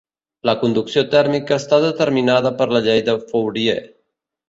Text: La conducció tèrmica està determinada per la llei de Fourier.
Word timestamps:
La 0.49 0.55
conducció 0.63 1.03
tèrmica 1.11 1.59
està 1.63 1.81
determinada 1.85 2.55
per 2.63 2.71
la 2.75 2.85
llei 2.89 3.07
de 3.11 3.19
Fourier. 3.31 3.81